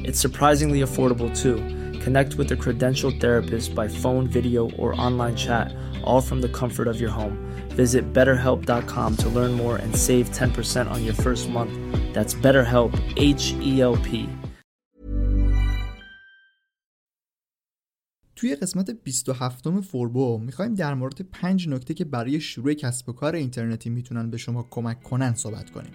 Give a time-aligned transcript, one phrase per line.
[0.00, 1.56] It's surprisingly affordable too.
[2.00, 6.88] Connect with a credentialed therapist by phone, video, or online chat, all from the comfort
[6.88, 7.36] of your home.
[7.70, 11.74] Visit betterhelp.com to learn more and save 10% on your first month.
[12.14, 14.28] That's BetterHelp, H E L P.
[18.36, 23.34] توی قسمت 27 فوربو میخوایم در مورد پنج نکته که برای شروع کسب و کار
[23.34, 25.92] اینترنتی میتونن به شما کمک کنن صحبت کنیم.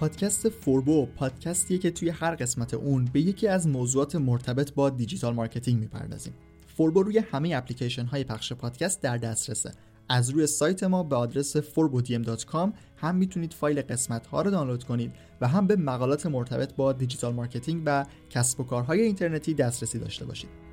[0.00, 5.34] پادکست فوربو پادکستیه که توی هر قسمت اون به یکی از موضوعات مرتبط با digital
[5.34, 6.34] marketing می‌پردازیم.
[6.76, 9.72] فوربو روی همه اپلیکیشن های پخش پادکست در دسترسه.
[10.08, 15.12] از روی سایت ما به آدرس forbodm.com هم می‌تونید فایل قسمت ها رو دانلود کنید
[15.40, 20.24] و هم به مقالات مرتبط با digital marketing و کسب و کارهای اینترنتی دسترسی داشته
[20.24, 20.65] باشید.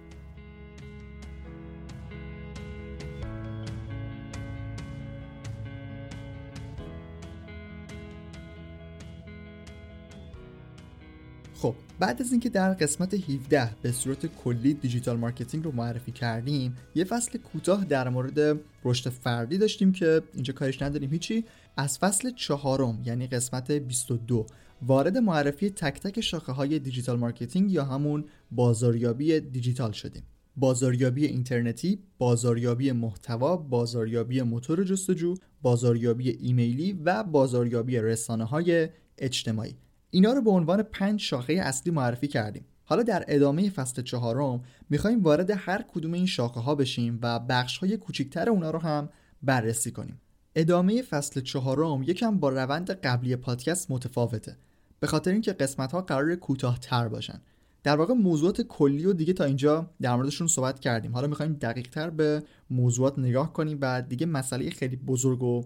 [11.99, 17.03] بعد از اینکه در قسمت 17 به صورت کلی digital marketing رو معرفی کردیم یه
[17.03, 21.45] فصل کوتاه در مورد رشد فردی داشتیم که اینجا کارش نداریم هیچی.
[21.77, 24.45] از فصل چهارم یعنی قسمت 22
[24.81, 30.23] وارد معرفی تک تک شاخه های digital marketing یا همون بازاریابی دیجیتال شدیم.
[30.55, 39.75] بازاریابی اینترنتی، بازاریابی محتوا، بازاریابی موتور جستجو، بازاریابی ایمیلی و بازاریابی رسانه های اجتماعی.
[40.15, 42.65] اینا رو به عنوان پنج شاخه اصلی معرفی کردیم.
[42.83, 47.77] حالا در ادامه فصل چهارم می‌خوایم وارد هر کدوم این شاخه ها بشیم و بخش
[47.77, 49.09] های کوچیکتر اونا رو هم
[49.43, 50.21] بررسی کنیم.
[50.55, 54.57] ادامه فصل چهارم یکم با روند قبلی پادکست متفاوته.
[54.99, 57.41] به خاطر اینکه قسمت ها قرار کوتاه باشن.
[57.83, 61.13] در واقع موضوعات کلی و دیگه تا اینجا در موردشون صحبت کردیم.
[61.13, 65.63] حالا می‌خوایم دقیق تر به موضوعات نگاه کنیم و دیگه مسئله خیلی بزرگ و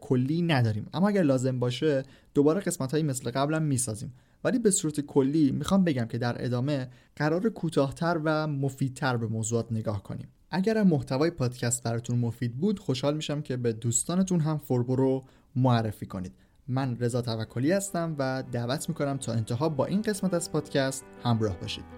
[0.00, 0.86] کلی نداریم.
[0.94, 2.02] اما اگر لازم باشه
[2.34, 4.14] دوباره قسمت هایی مثل قبلا می‌سازیم.
[4.44, 9.72] ولی به صورت کلی می‌خوام بگم که در ادامه قرار کوتاهتر و مفیدتر به موضوعات
[9.72, 10.28] نگاه کنیم.
[10.50, 15.24] اگر محتوای پادکست براتون مفید بود خوشحال میشم که به دوستانتون هم فوربو رو
[15.56, 16.32] معرفی کنید.
[16.68, 21.60] من رضا توکلی هستم و دعوت می‌کنم تا انتها با این قسمت از پادکست همراه
[21.60, 21.97] باشید.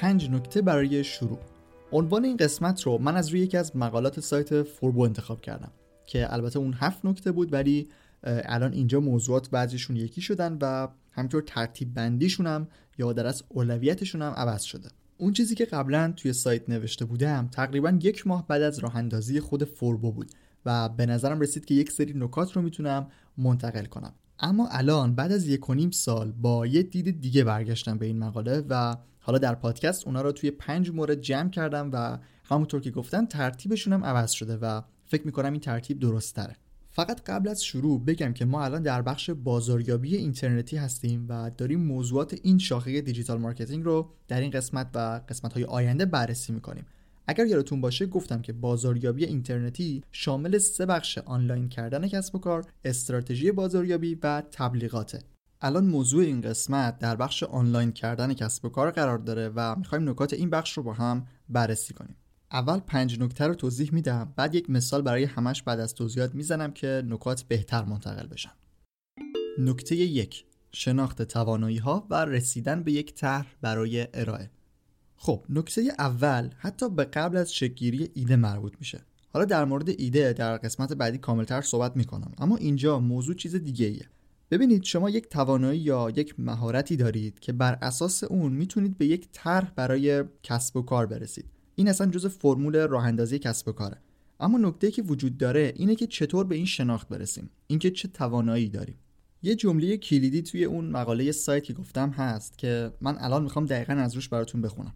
[0.00, 1.38] پنج نکته برای شروع.
[1.92, 5.70] عنوان این قسمت رو من از روی یکی از مقالات سایت فوربو انتخاب کردم
[6.06, 7.88] که البته اون هفت نکته بود ولی
[8.22, 12.68] الان اینجا موضوعات بعضیشون یکی شدن و همینطور ترتیب بندیشون هم
[12.98, 14.88] یا در از اولویتشون هم عوض شده.
[15.16, 19.40] اون چیزی که قبلا توی سایت نوشته بودم تقریبا یک ماه بعد از راه اندازی
[19.40, 20.30] خود فوربو بود
[20.66, 23.06] و به نظرم رسید که یک سری نکات رو می‌تونم
[23.38, 24.12] منتقل کنم.
[24.40, 28.18] اما الان بعد از یک و نیم سال با یه دید دیگه برگشتم به این
[28.18, 32.90] مقاله و حالا در پادکست اونا رو توی پنج مورد جمع کردم و همونطور که
[32.90, 36.56] گفتم ترتیبشون هم عوض شده و فکر می‌کنم این ترتیب درست تره
[36.90, 41.80] فقط قبل از شروع بگم که ما الان در بخش بازاریابی اینترنتی هستیم و داریم
[41.80, 46.86] موضوعات این شاخه digital marketing رو در این قسمت و قسمت های آینده بررسی می‌کنیم.
[47.28, 52.66] اگر یادتون باشه گفتم که بازاریابی اینترنتی شامل سه بخش آنلاین کردن کسب و کار،
[52.84, 55.22] استراتژی بازاریابی و تبلیغاته.
[55.60, 60.08] الان موضوع این قسمت در بخش آنلاین کردن کسب و کار قرار داره و می‌خوایم
[60.08, 62.16] نکات این بخش رو با هم بررسی کنیم.
[62.52, 66.72] اول پنج نکته رو توضیح میدم بعد یک مثال برای همش بعد از توضیحات می‌زنم
[66.72, 68.52] که نکات بهتر منتقل بشن.
[69.58, 74.50] نکته یک شناخت توانایی ها و رسیدن به یک طرح برای ارائه
[75.20, 79.00] خب نکته اول حتی به قبل از شکلگیری ایده مربوط میشه.
[79.32, 82.32] حالا در مورد ایده در قسمت بعدی کاملتر صحبت می‌کنم.
[82.38, 84.06] اما اینجا موضوع چیز دیگه ایه.
[84.50, 89.28] ببینید شما یک توانایی یا یک مهارتی دارید که بر اساس اون می‌تونید به یک
[89.32, 91.44] طرح برای کسب و کار برسید.
[91.74, 93.96] این اصلا جز فرمول راه اندازی کسب و کاره.
[94.40, 97.50] اما نکته که وجود داره اینه که چطور به این شناخت برسیم.
[97.66, 98.96] اینکه چه توانایی داریم.
[99.42, 103.92] یه جمله کلیدی توی اون مقاله سایت که گفتم هست که من الان می‌خوام دقیقا
[103.92, 104.94] از روش براتون بخونم.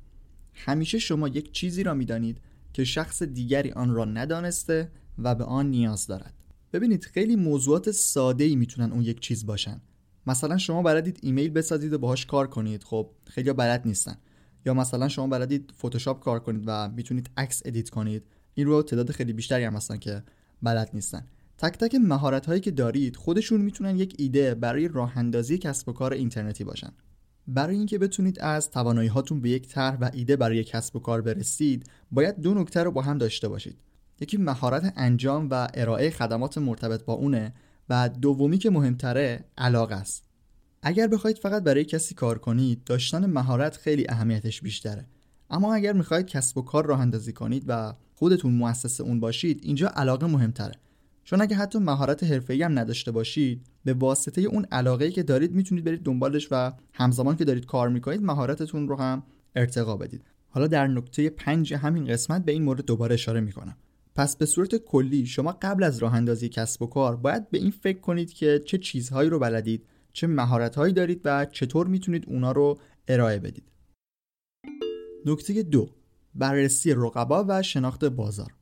[0.55, 2.41] همیشه شما یک چیزی را می‌دانید
[2.73, 6.35] که شخص دیگری آن را ندانسته و به آن نیاز دارد.
[6.73, 9.81] ببینید خیلی موضوعات ساده ای می‌تونن اون یک چیز باشن.
[10.27, 12.85] مثلا شما بلدید ایمیل بسازید و باهاش کار کنید.
[12.85, 14.17] خب خیلی بلد نیستن.
[14.67, 18.23] یا مثلا شما بلدید فتوشاپ کار کنید و می‌تونید عکس edit کنید.
[18.55, 20.23] این رو تعداد خیلی بیشتری هم هستن که
[20.63, 21.27] بلد نیستن.
[21.59, 25.93] تک تک مهارت هایی که دارید خودشون می‌تونن یک ایده برای راه اندازی کسب و
[25.93, 26.93] کار اینترنتی باشن.
[27.49, 31.21] برای اینکه بتونید از توانایی هاتون به یک طرح و ایده برای کسب و کار
[31.21, 33.77] برسید باید دو نکته رو با هم داشته باشید.
[34.21, 37.55] یکی مهارت انجام و ارائه خدمات مرتبط با اونه
[37.89, 40.25] و دومی که مهمتره علاقه است.
[40.83, 45.07] اگر بخواید فقط برای کسی کار کنید داشتن مهارت خیلی اهمیتش بیشتره.
[45.51, 49.89] اما اگر می‌خواهید کسب و کار راه اندازی کنید و خودتون مؤسس اون باشید اینجا
[49.89, 50.75] علاقه مهمتره.
[51.25, 55.85] چون اگه حتی مهارت حرفه‌ای هم نداشته باشید به واسطه اون علاقه‌ای که دارید می‌تونید
[55.85, 59.23] برید دنبالش و همزمان که دارید کار می‌کنید مهارتتون رو هم
[59.57, 60.25] ارتقا بدید.
[60.49, 63.77] حالا در نکته پنج همین قسمت به این مورد دوباره اشاره می‌کنم.
[64.15, 67.71] پس به صورت کلی شما قبل از راه اندازی کسب و کار باید به این
[67.71, 72.81] فکر کنید که چه چیزهایی رو بلدید چه مهارتهایی دارید و چطور می‌تونید اونا رو
[73.09, 73.73] ارائه بدید.
[75.27, 75.91] نکته دو
[76.35, 78.55] بررسی رقبا و شناخت بازار.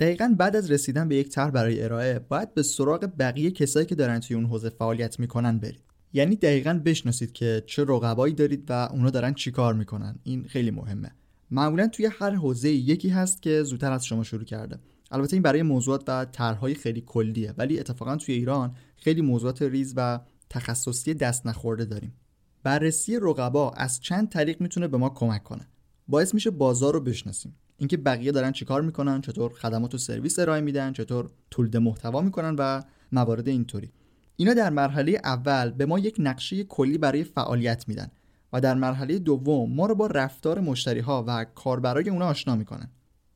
[0.00, 3.94] دقیقا بعد از رسیدن به یک طرح برای ارائه باید به سراغ بقیه کسایی که
[3.94, 5.82] دارن توی اون حوزه فعالیت می‌کنن برید.
[6.12, 10.18] یعنی دقیقا بشناسید که چه رقبایی دارید و اونا دارن چیکار می‌کنن.
[10.22, 11.10] این خیلی مهمه.
[11.50, 14.78] معمولا توی هر حوزه یکی هست که زودتر از شما شروع کرده.
[15.10, 19.94] البته این برای موضوعات و طرحهای خیلی کلیه ولی اتفاقا توی ایران خیلی موضوعات ریز
[19.96, 22.14] و تخصصی دست نخورده داریم.
[22.62, 25.68] بررسی رقبا از چند طریق می‌تونه به ما کمک کنه.
[26.08, 27.54] باعث میشه بازار رو بشناسیم.
[27.78, 32.56] اینکه بقیه دارن چیکار می‌کنن چطور خدمات و سرویس ارائه میدن چطور تولید محتوا می‌کنن
[32.58, 32.82] و
[33.12, 33.90] موارد اینطوری.
[34.36, 38.10] اینا در مرحله اول به ما یک نقشه کلی برای فعالیت میدن
[38.52, 42.90] و در مرحله دوم ما رو با رفتار مشتری ها و کاربرای اونا آشنا می‌کنن.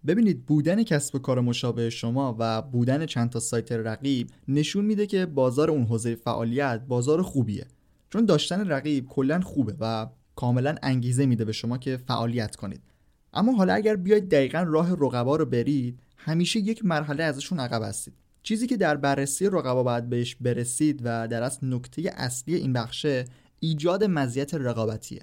[0.06, 5.06] ببینید بودن کسب و کار مشابه شما و بودن چند تا سایت رقیب نشون میده
[5.06, 7.66] که بازار اون حوزه فعالیت بازار خوبیه.
[8.10, 10.06] چون داشتن رقیب کلا خوبه و
[10.36, 12.82] کاملا انگیزه میده به شما که فعالیت کنید.
[13.32, 18.14] اما حالا اگر بیاید دقیقا راه رقبا رو برید همیشه یک مرحله ازشون عقب هستید.
[18.42, 23.24] چیزی که در بررسی رقبا باید بهش برسید و در اصل نکته اصلی این بخشه
[23.60, 25.22] ایجاد مزیت رقابتیه.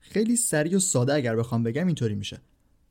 [0.00, 2.40] خیلی سریع و ساده اگر بخوام بگم اینطوری میشه.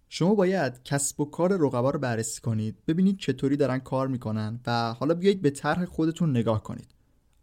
[0.09, 4.93] شما باید کسب و کار رقبا رو بررسی کنید ببینید چطوری دارن کار می‌کنن و
[4.93, 6.87] حالا بیایید به طرح خودتون نگاه کنید.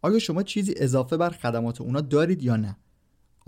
[0.03, 2.76] آیا شما چیزی اضافه بر خدمات اونا دارید یا نه؟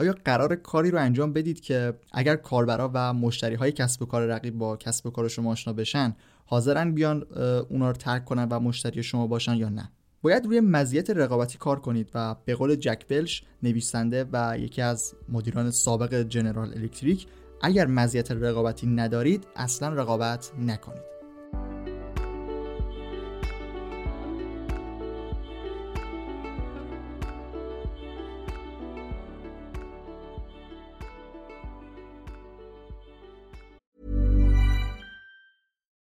[0.01, 4.27] آیا قرار کاری رو انجام بدید که اگر کاربرا و مشتری های کسب و کار
[4.27, 6.17] رقیب با کسب و کار شما آشنا بشن
[6.47, 7.23] حاضرن بیان
[7.69, 9.91] اونا رو ترک کنن و مشتری شما باشن یا نه؟
[10.23, 15.15] باید روی مزیت رقابتی کار کنید و به قول جک بلش نویسنده و یکی از
[15.29, 17.27] مدیران سابق جنرال الکتریک
[17.63, 21.20] اگر مزیت رقابتی ندارید اصلا رقابت نکنید.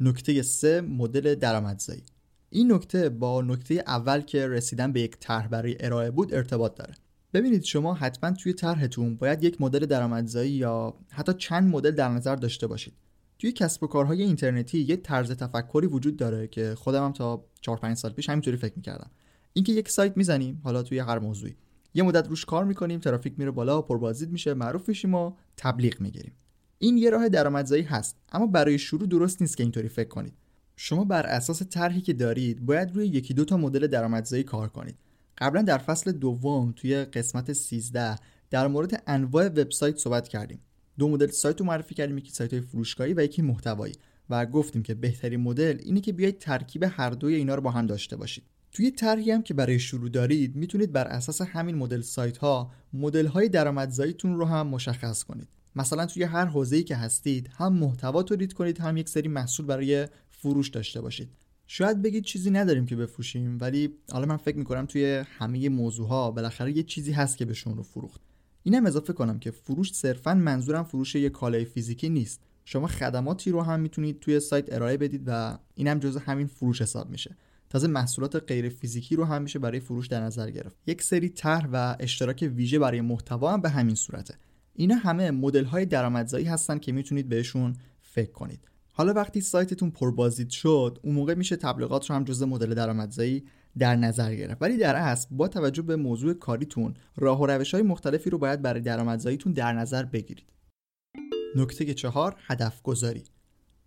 [0.00, 2.02] نکته سه مدل درآمدزایی.
[2.50, 6.94] این نکته با نکته اول که رسیدن به یک طرح برای ارائه بود ارتباط داره.
[7.34, 12.36] ببینید شما حتما توی طرحتون باید یک مدل درآمدزایی یا حتی چند مدل در نظر
[12.36, 12.94] داشته باشید.
[13.38, 17.76] توی کسب و کارهای اینترنتی یه طرز تفکری وجود داره که خودم هم تا 4
[17.76, 19.10] 5 سال پیش همینطوری فکر می‌کردم.
[19.52, 21.56] اینکه یک سایت می‌زنیم حالا توی هر موضوعی.
[21.94, 26.32] یه مدت روش کار می‌کنیم ترافیک میره بالا پربازدید میشه معروف میشیم و تبلیغ می‌گیریم.
[26.84, 30.32] این یه راه درآمدزایی هست اما برای شروع درست نیست که اینطوری فکر کنید.
[30.76, 34.96] شما بر اساس طرحی که دارید باید روی یکی دو تا مدل درآمدزایی کار کنید.
[35.38, 38.16] قبلا در فصل دوم توی قسمت 13
[38.50, 40.60] در مورد انواع وبسایت صحبت کردیم.
[40.98, 43.94] دو مدل سایت رو معرفی کردیم یکی سایت های فروشگاهی و یکی محتوایی
[44.30, 47.86] و گفتیم که بهترین مدل اینه که بیاید ترکیب هر دوی اینا رو با هم
[47.86, 48.44] داشته باشید.
[48.72, 53.26] توی طرحی هم که برای شروع دارید می‌تونید بر اساس همین مدل سایت ها مدل
[53.26, 55.48] های درآمدزاییتون رو هم مشخص کنید.
[55.76, 60.08] مثلا توی هر حوزه‌ای که هستید هم محتوا تولید کنید هم یک سری محصول برای
[60.30, 61.28] فروش داشته باشید.
[61.66, 66.30] شاید بگید چیزی نداریم که بفروشیم ولی حالا من فکر می‌کنم توی همه موضوع ها
[66.30, 68.20] بالاخره یه چیزی هست که بهشون رو فروخت.
[68.62, 72.40] اینم اضافه کنم که فروش صرفا منظورم فروش یه کالای فیزیکی نیست.
[72.64, 77.10] شما خدماتی رو هم می‌تونید توی سایت ارائه بدید و اینم جزء همین فروش حساب
[77.10, 77.36] میشه.
[77.70, 80.76] تازه محصولات غیر فیزیکی رو هم میشه برای فروش در نظر گرفت.
[80.86, 84.34] یک سری طرح و اشتراک ویژه برای محتوا هم به همین صورته.
[84.74, 88.68] اینا همه مدل های درآمدزایی هستن که می‌تونید بهشون فکر کنید.
[88.92, 93.44] حالا وقتی سایتتون پربازدید شد اون موقع میشه تبلیغات رو هم جزء مدل درآمدزایی
[93.78, 94.62] در نظر گرفت.
[94.62, 98.62] ولی در اصل با توجه به موضوع کاریتون راه و روش های مختلفی رو باید
[98.62, 100.52] برای درآمدزاییتون در نظر بگیرید.
[101.56, 103.24] نکته چهار هدف گذاری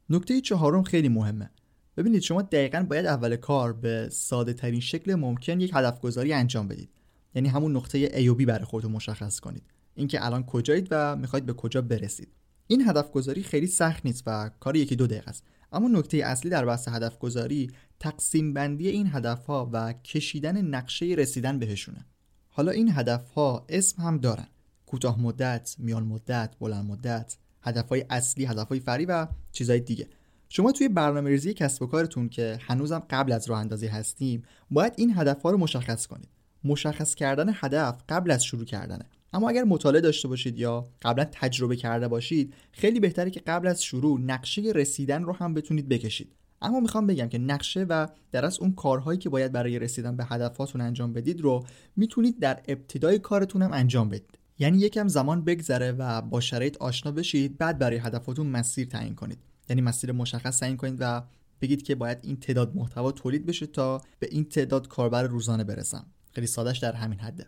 [0.10, 1.50] نکته چهارم خیلی مهمه.
[1.98, 6.68] ببینید شما دقیقا باید اول کار به ساده ترین شکل ممکن یک هدف گذاری انجام
[6.68, 6.90] بدید.
[7.36, 9.64] یعنی همون نقطه A و B برای خودتون مشخص کنید.
[9.98, 12.28] اینکه الان کجایید و می‌خواید به کجا برسید.
[12.68, 15.44] این هدف گذاری خیلی سخت نیست و کار یکی دو دقیقه است.
[15.72, 21.06] اما نکته اصلی در بحث هدف گذاری تقسیم بندی این هدف ها و کشیدن نقشه
[21.06, 22.06] رسیدن بهشونه.
[22.50, 24.48] حالا این هدف ها اسم هم دارن.
[24.86, 30.08] کوتاه مدت، میان مدت، بلند مدت، هدف های اصلی، هدف های فری و چیزهای دیگه.
[30.50, 34.94] شما توی برنامه ریزی کسب و کارتون که هنوزم قبل از راه اندازی هستیم باید
[34.98, 36.30] این هدف ها رو مشخص کنید.
[36.64, 39.06] مشخص کردن هدف قبل از شروع کردنه.
[39.34, 43.84] اما اگر مطالعه داشته باشید یا قبلا تجربه کرده باشید خیلی بهتره که قبل از
[43.84, 46.36] شروع نقشه رسیدن رو هم بتونید بکشید.
[46.62, 50.26] اما می‌خوام بگم که نقشه و در از اون کارهایی که باید برای رسیدن به
[50.26, 51.66] هدفاتون انجام بدید رو
[51.96, 54.38] می‌تونید در ابتدای کارتون هم انجام بدید.
[54.60, 59.40] یعنی یکم زمان بگذره و با شرایط آشنا بشید بعد برای هدفاتون مسیر تعیین کنید.
[59.70, 61.24] یعنی مسیر مشخص تعیین کنید و
[61.62, 66.06] بگید که باید این تعداد محتوا تولید بشه تا به این تعداد کاربر روزانه برسم.
[66.32, 67.46] خیلی سادهش در همین حده.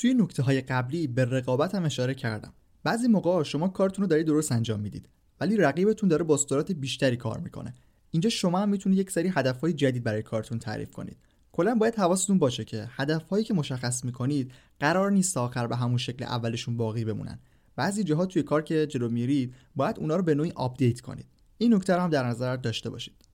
[0.00, 2.52] توی نکته های قبلی به رقابت هم اشاره کردم.
[2.84, 5.08] بعضی موقع شما کارتون رو دارید درست انجام می‌دید
[5.40, 7.74] ولی رقیبتون داره با سرعت بیشتری کار می‌کنه.
[8.10, 11.16] اینجا شما هم می‌تونید یک سری هدفهای جدید برای کارتون تعریف کنید.
[11.52, 16.24] کلا باید حواستون باشه که هدفهایی که مشخص می‌کنید قرار نیست آخر به همون شکل
[16.24, 17.38] اولشون باقی بمونن.
[17.76, 21.26] بعضی جاها توی کار که جلو میرید باید اونا رو به نوعی update کنید.
[21.58, 23.28] این نکته رو هم در نظر داشته باشید.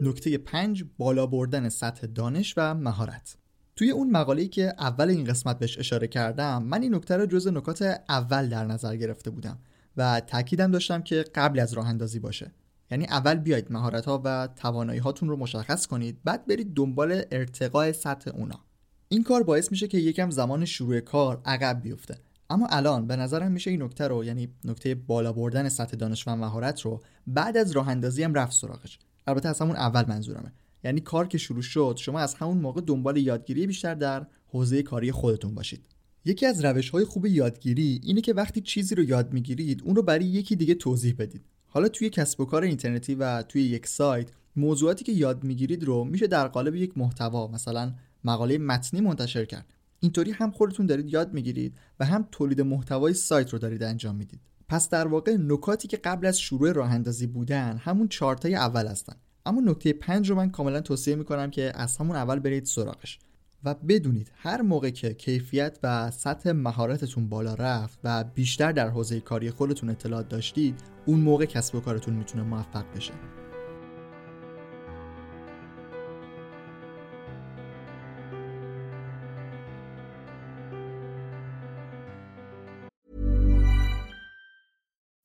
[0.00, 3.39] نکته 5 بالا بردن سطح دانش و مهارت.
[3.80, 7.46] توی اون مقاله‌ای که اول این قسمت بهش اشاره کردم من این نکته رو جز
[7.46, 9.58] نکات اول در نظر گرفته بودم
[9.96, 12.52] و تاکیدم داشتم که قبل از راه اندازی باشه.
[12.90, 17.92] یعنی اول بیاید مهارت ها و توانایی هاتون رو مشخص کنید بعد برید دنبال ارتقاء
[17.92, 18.60] سطح اونا.
[19.08, 22.18] این کار باعث میشه که یکم زمان شروع کار عقب بیفته.
[22.50, 26.36] اما الان به نظرم میشه این نکته رو یعنی نکته بالا بردن سطح دانش و
[26.36, 28.98] مهارت رو بعد از راه اندازی هم رفت سراغش.
[29.26, 30.52] البته از همون اول منظورمه.
[30.84, 35.12] یعنی کار که شروع شد شما از همون موقع دنبال یادگیری بیشتر در حوزه کاری
[35.12, 35.84] خودتون باشید.
[36.24, 40.02] یکی از روش های خوب یادگیری اینه که وقتی چیزی رو یاد می‌گیرید اون رو
[40.02, 41.44] برای یکی دیگه توضیح بدید.
[41.66, 46.04] حالا توی کسب و کار اینترنتی و توی یک سایت موضوعاتی که یاد می‌گیرید رو
[46.04, 47.94] میشه در قالب یک محتوا مثلا
[48.24, 49.74] مقاله متنی منتشر کرد.
[50.00, 54.40] اینطوری هم خودتون دارید یاد می‌گیرید و هم تولید محتوای سایت رو دارید انجام می‌دید.
[54.68, 59.16] پس در واقع نکاتی که قبل از شروع راه اندازی بودن همون چارتای اول هستن.
[59.46, 63.18] اما نکته پنج رو من کاملا توصیه می‌کنم که از همون اول برید سراغش
[63.64, 69.20] و بدونید هر موقع که کیفیت و سطح مهارتتون بالا رفت و بیشتر در حوزه
[69.20, 73.12] کاری خودتون اطلاعات داشتید اون موقع کسب و کارتون می‌تونه موفق بشه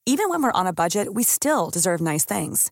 [0.07, 2.72] Even when we're on a budget, we still deserve nice things.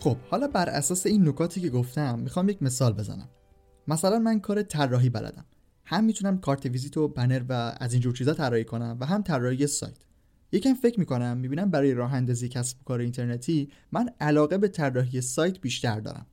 [0.00, 3.28] خب حالا بر اساس این نکاتی که گفتم می‌خوام یک مثال بزنم.
[3.88, 5.44] مثلا من کار طراحی بلدم.
[5.84, 9.66] هم می‌تونم کارت ویزیت و بنر و از اینجور چیزا طراحی کنم و هم طراحی
[9.66, 9.96] سایت.
[10.52, 15.60] یکم فکر می‌کنم می‌بینم برای راه اندازی کسب کار اینترنتی من علاقه به طراحی سایت
[15.60, 16.26] بیشتر دارم.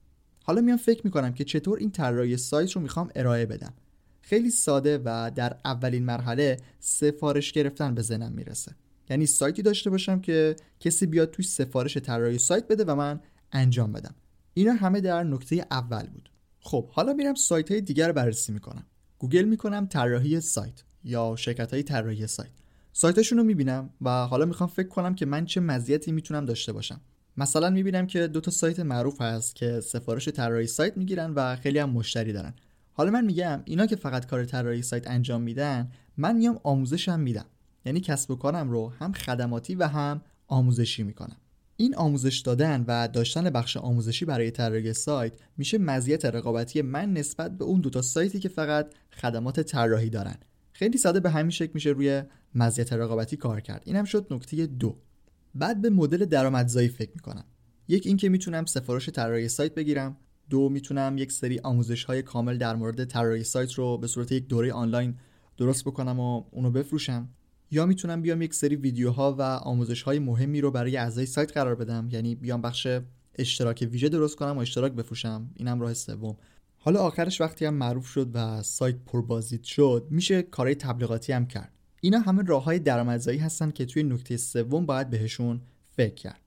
[0.44, 3.74] حالا میام فکر می‌کنم که چطور این طراحی سایت رو می‌خوام ارائه بدم.
[4.22, 8.76] خیلی ساده و در اولین مرحله سفارش گرفتن به ذهنم می‌رسه.
[9.10, 13.20] یعنی سایتی داشته باشم که کسی بیاد توی سفارش طراحی سایت بده و من
[13.52, 14.16] انجام بدم.
[14.54, 16.30] اینا همه در نکته اول بود.
[16.60, 18.86] خب حالا میرم سایت های دیگر بررسی می‌کنم.
[19.20, 22.52] گوگل می‌کنم طراحی سایت یا شرکت های طراحی سایت.
[22.94, 27.02] سایتشون رو می‌بینم و حالا می‌خوام فکر کنم که من چه مزیتی می‌تونم داشته باشم.
[27.38, 31.80] مثلا می‌بینم که دو تا سایت معروف هست که سفارش طراحی سایت می‌گیرن و خیلی
[31.80, 32.54] هم مشتری دارن.
[32.94, 37.46] حالا من میگم اینا که فقط کار طراحی سایت انجام میدن من میام آموزشم میدم.
[37.86, 41.38] یعنی کسب و کارم رو هم خدماتی و هم آموزشی می‌کنم.
[41.80, 47.58] این آموزش دادن و داشتن بخش آموزشی برای طراحی سایت میشه مزیت رقابتی من نسبت
[47.58, 50.36] به اون دوتا سایتی که فقط خدمات طراحی دارن.
[50.72, 52.24] خیلی ساده به همین شکل میشه روی
[52.56, 53.82] مزیت رقابتی کار کرد.
[53.86, 54.98] اینم شد نکته دو.
[55.56, 57.46] بعد به مدل درآمدزایی فکر می‌کنم.
[57.88, 60.18] یک اینکه می‌تونم سفارش طراحی سایت بگیرم.
[60.50, 64.48] دو می‌تونم یک سری آموزش های کامل در مورد طراحی سایت رو به صورت یک
[64.48, 65.16] دوره آنلاین
[65.58, 67.30] درست بکنم و اونو بفروشم.
[67.72, 71.76] یا می‌تونم بیام یک سری ویدیوها و آموزش های مهمی رو برای اعضای سایت قرار
[71.76, 72.88] بدم؟ یعنی بیام بخش
[73.36, 76.38] اشتراک ویژه درست کنم و اشتراک بفروشم؟ اینم راه سوم.
[76.78, 81.72] حالا آخرش وقتی هم معروف شد و سایت پربازدید شد میشه کارهای تبلیغاتی هم کرد.
[82.02, 86.42] اینا همه راه های درآمدزایی هستن که توی نکته سوم باید بهشون فکر کرد.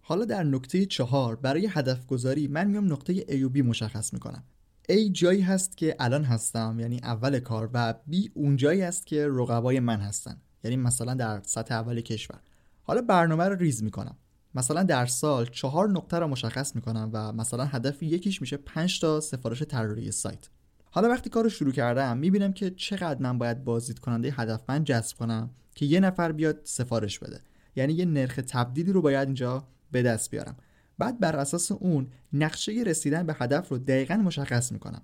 [0.00, 4.44] حالا در نکته چهار برای هدف گذاری من میام نقطه A و B مشخص می‌کنم.
[4.90, 9.28] A جایی هست که الان هستم یعنی اول کار و B اون جایی هست که
[9.30, 10.40] رقبای من هستن.
[10.64, 12.40] یعنی مثلا در سطح اول کشور.
[12.82, 14.16] حالا برنامه رو ریز می‌کنم.
[14.54, 19.20] مثلا در سال چهار نقطه رو مشخص می‌کنم و مثلا هدف یکیش میشه 5 تا
[19.20, 20.48] سفارش طراحی سایت.
[20.90, 25.16] حالا وقتی کار رو شروع کردم می‌بینم که چقدر من باید بازدید کننده هدفمند جذب
[25.16, 27.40] کنم که یه نفر بیاد سفارش بده.
[27.76, 30.56] یعنی یه نرخ تبدیلی رو باید اینجا به دست بیارم.
[30.98, 35.02] بعد بر اساس اون نقشه رسیدن به هدف رو دقیقا مشخص می‌کنم.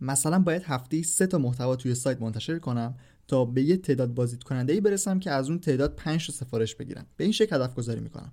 [0.00, 2.94] مثلا باید هفته سه تا محتوا توی سایت منتشر کنم
[3.28, 6.74] تا به یه تعداد بازدید کننده ای برسم که از اون تعداد 5 تا سفارش
[6.74, 7.06] بگیرم.
[7.16, 8.32] به این شکل هدف گذاری می‌کنم.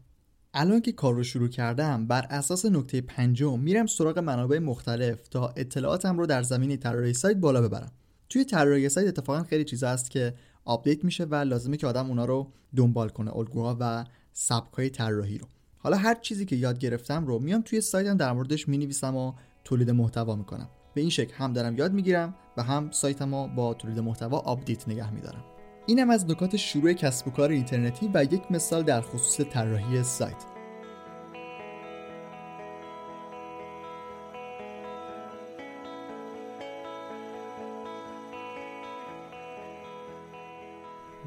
[0.54, 5.48] الان که کار رو شروع کردم بر اساس نکته پنجم میرم سراغ منابع مختلف تا
[5.48, 7.92] اطلاعاتم رو در زمینه طراحی سایت بالا ببرم.
[8.30, 10.34] توی طراحی سایت اتفاقا خیلی چیزا هست که
[10.66, 15.48] update میشه و لازمه که آدم اونا رو دنبال کنه الگوها و سبکای طراحی رو.
[15.78, 19.90] حالا هر چیزی که یاد گرفتم رو میام توی سایتم در موردش می‌نویسم و تولید
[19.90, 20.70] محتوا می‌کنم.
[20.94, 24.90] به این شکل هم دارم یاد می‌گیرم و هم سایتم رو با تولید محتوا update
[24.90, 25.44] نگه میدارم.
[25.86, 30.46] اینم از نکات شروع کسب و کار اینترنتی و یک مثال در خصوص طراحی سایت.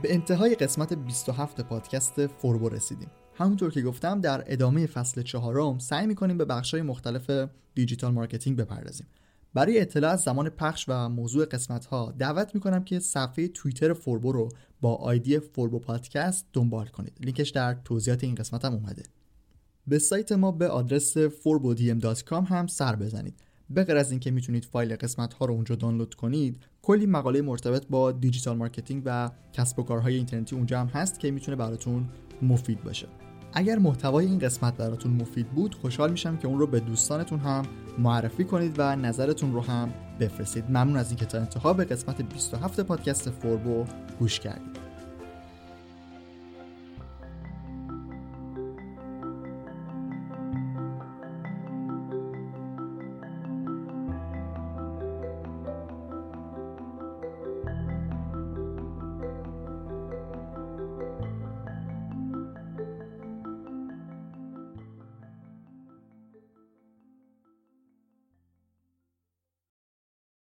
[0.02, 3.10] به انتهای قسمت 27 پادکست فوربو رسیدیم.
[3.34, 9.06] همونطور که گفتم در ادامه فصل چهارم سعی می‌کنیم به بخشهای مختلف digital marketing بپردازیم.
[9.54, 14.32] برای اطلاع از زمان پخش و موضوع قسمت ها دعوت می‌کنم که صفحه توییتر فوربو
[14.32, 14.48] رو
[14.80, 17.18] با ID Forbo Podcast دنبال کنید.
[17.20, 19.02] لینکش در توضیحات این قسمت هم اومده.
[19.86, 23.34] به سایت ما به آدرس forbodm.com هم سر بزنید.
[23.70, 27.86] به غیر از اینکه می‌تونید فایل قسمت ها رو اونجا دانلود کنید کلی مقاله مرتبط
[27.86, 32.08] با digital marketing و کسب و کارهای اینترنتی اونجا هم هست که می‌تونه براتون
[32.42, 33.06] مفید باشه.
[33.54, 37.64] اگر محتوای این قسمت براتون مفید بود خوشحال میشم که اون رو به دوستانتون هم
[37.98, 40.64] معرفی کنید و نظرتون رو هم بفرستید.
[40.68, 43.84] ممنون از اینکه تا انتها به قسمت 27 پادکست فوربو
[44.18, 44.83] گوش کردید.